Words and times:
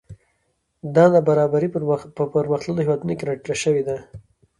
دا 0.95 1.03
نابرابري 1.13 1.69
په 2.17 2.23
پرمختللو 2.35 2.83
هېوادونو 2.85 3.13
کې 3.17 3.23
راټیټه 3.29 3.55
شوې 3.63 3.83
ده 3.87 3.97